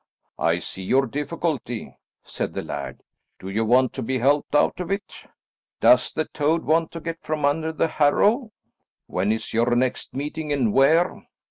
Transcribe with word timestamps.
"I 0.39 0.57
see 0.57 0.81
your 0.81 1.05
difficulty," 1.05 1.95
said 2.23 2.53
the 2.53 2.63
laird; 2.63 3.03
"do 3.37 3.49
you 3.49 3.63
want 3.63 3.93
to 3.93 4.01
be 4.01 4.17
helped 4.17 4.55
out 4.55 4.79
of 4.79 4.89
it?" 4.89 5.25
"Does 5.79 6.11
the 6.11 6.25
toad 6.25 6.63
want 6.63 6.91
to 6.93 6.99
get 6.99 7.21
from 7.21 7.45
under 7.45 7.71
the 7.71 7.87
harrow?" 7.87 8.51
"When 9.05 9.31
is 9.31 9.53
your 9.53 9.75
next 9.75 10.15
meeting, 10.15 10.51
and 10.51 10.73
where?" 10.73 11.27